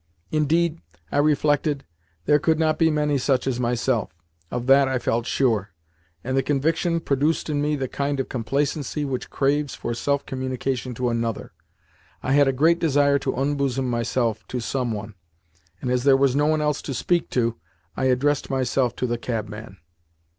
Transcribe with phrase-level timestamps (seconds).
[0.31, 0.79] Indeed,
[1.11, 1.85] I reflected,
[2.25, 4.09] there could not be many such as myself
[4.49, 5.73] of that I felt sure,
[6.23, 10.95] and the conviction produced in me the kind of complacency which craves for self communication
[10.95, 11.53] to another.
[12.23, 15.13] I had a great desire to unbosom myself to some one,
[15.83, 17.59] and as there was no one else to speak to,
[17.95, 19.77] I addressed myself to the cabman.